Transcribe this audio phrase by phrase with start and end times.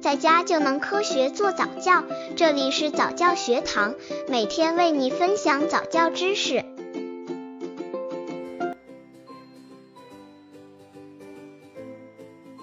[0.00, 2.02] 在家就能科学做早教。
[2.34, 3.94] 这里是早教学堂，
[4.28, 6.64] 每天为你分享早教知识。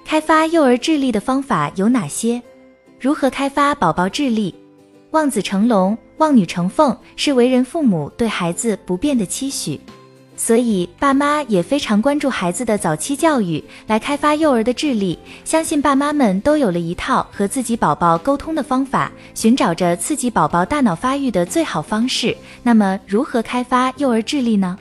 [0.04, 2.42] 开发幼儿智力的方法有哪些？
[3.00, 4.56] 如何开发宝宝智力？
[5.12, 9.80] 望子成龙，望女成凤，是为人父母对孩子不变的期许。
[10.38, 15.18] 所以，爸妈也非常关注孩子的早期教育，来开发幼儿的智力。
[15.44, 22.38] 相信爸妈们都有了一套和自己宝宝沟通的方法，寻找着刺激宝宝大脑发育的最好方式。
[22.62, 24.78] 那么，如何开发幼儿智力呢？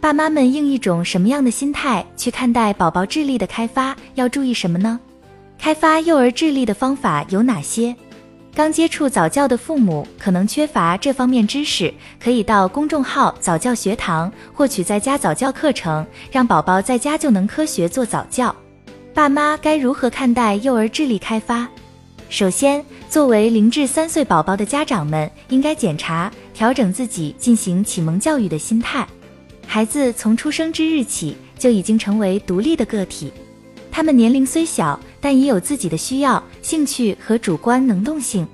[0.00, 3.96] 爸妈们应一种什么样的心态去看待宝宝智力的开发？
[4.14, 4.98] 要注意什么呢？
[5.58, 7.94] 开发幼儿智力的方法有哪些？
[8.54, 11.92] 刚接触早教的父母可能缺乏这方面知识，
[12.22, 18.54] 可以到公众号早教学堂获取在家早教课程，让宝宝在家就能科学做早教。
[19.14, 21.66] 爸妈该如何看待幼儿智力开发？
[22.28, 29.06] 首先，作为零至三岁宝宝的家长们，应该检查调整自己进行启蒙教育的心态。
[29.66, 33.32] 孩子从出生之日起就已经成为独立的个体。
[33.92, 38.48] 他们年龄虽小，但已有自己的需要、兴趣和主观能动性。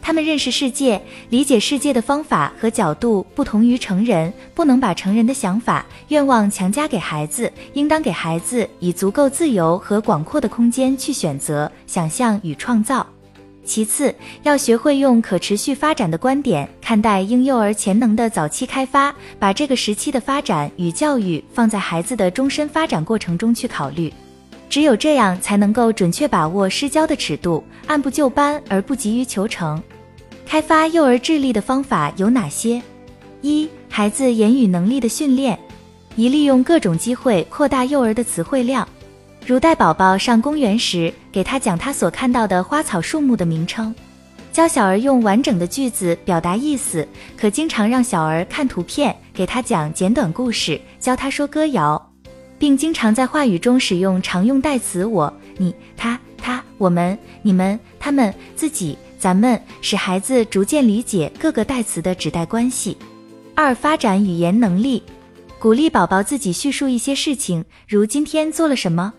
[0.00, 13.06] 他们认识世界、理解世界的方法和角度不同于成人，不能把成人的想法、愿望强加给孩子，应当给孩子以足够自由和广阔的空间去选择、想象与创造。
[13.66, 24.10] 其次，要学会用可持续发展的观点看待婴幼儿潜能的早期开发，把这个时期的发展与教育放在孩子的终身发展过程中去考虑。
[24.68, 29.82] 只有这样，才能够准确把握施教的尺度，按部就班而不急于求成。
[30.46, 32.80] 开发幼儿智力的方法有哪些？
[33.40, 35.58] 一、孩子言语能力的训练，
[36.16, 38.86] 宜利用各种机会扩大幼儿的词汇量，
[39.46, 43.94] 如带宝宝上公园时，给他讲他所看到的花草树木的名称，
[44.52, 52.07] 教小儿用完整的句子表达意思，可经常让小儿看图片，给他讲简短故事，教他说歌谣。
[52.58, 62.96] 并经常在话语中使用常用代词我、你、他、他、我们、你们、他们、自己、咱们，使孩子逐渐理解各个代词的指代关系。
[63.54, 65.02] 二、发展语言能力，
[65.58, 69.12] 鼓励宝宝自己叙述一些事情，如今天做了什么，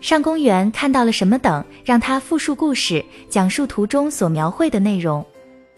[0.00, 5.24] 上公园看到了什么等，让他复述故事，讲述图中所描绘的内容。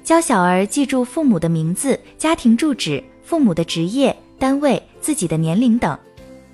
[0.02, 5.96] 教小儿记住父母的名字、家庭住址、父母的职业、单位、自己的年龄等。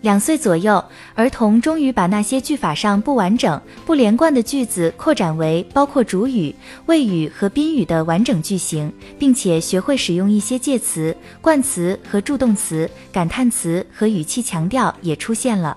[0.06, 0.84] 两岁左右，
[1.16, 6.54] 儿童终于把那些句法上不完整、不连贯的句子扩展为包括主语、
[6.86, 15.76] 谓语和宾语的完整句型，并且学会使用一些介词、冠词和助动词，感叹词和语气强调也出现了。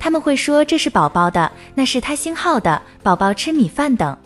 [0.00, 4.18] 他们会说这是宝宝的，那是他星号的，宝宝吃米饭等。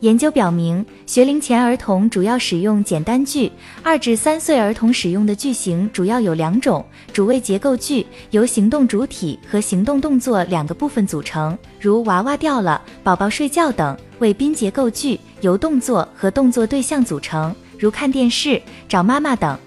[0.00, 3.50] 研究表明，学龄前儿童主要使用简单句，
[3.82, 6.84] 二至三岁儿童使用的句型主要有两种：
[7.14, 19.58] 主谓结构句，由行动主体和行动动作两个部分组成，如娃娃掉了、宝宝睡觉等；谓宾结构句，由动作和动作对象组成，如看电视、找妈妈等。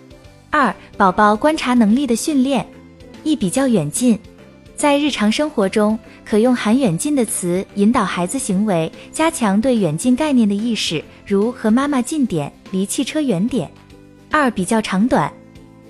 [0.51, 2.65] 二、宝宝观察能力的训练，
[3.23, 4.17] 一比较远近。
[4.79, 13.69] 在日常生活中，可用含远近的词引导孩子行为，加强对远近概念的意识，如和妈妈近点，离汽车远点。
[14.31, 15.29] 二比较长短，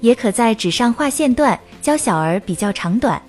[0.01, 3.21] 也可在纸上画线段，教小儿比较长短，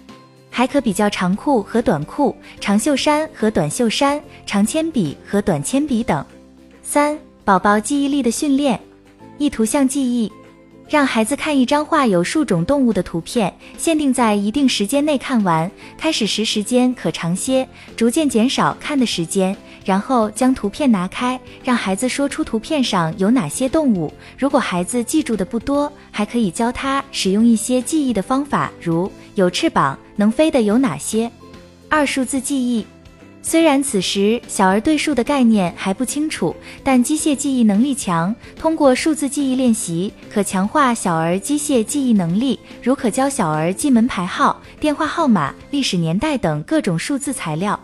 [0.48, 6.24] 还可比较长裤和短裤，长袖衫和短袖衫，长铅笔和短铅笔等。
[6.82, 8.80] 三、宝宝记忆力的训练，
[9.36, 10.32] 一图像记忆。
[10.90, 15.70] 让孩子看一张画有数种动物的图片，限定在一定时间内看完。
[15.96, 19.56] 开始时时间可长些，逐渐减少看的时间。
[19.84, 24.12] 然后将图片拿开，让孩子说出图片上有哪些动物。
[24.36, 31.30] 如果孩子记住的不多，还可以教他使用一些记忆的方法，如有翅膀、能飞的有哪些。
[31.88, 32.84] 二、数字记忆。
[33.42, 36.54] 虽然此时小儿对数的概念还不清楚，
[36.84, 38.34] 但机械记忆能力强。
[38.56, 42.60] 通过数字记忆练习，可强化小儿机械记忆能力。
[42.82, 47.78] 如可教小儿记门牌号、电话号码、历史年代等各种数字材料。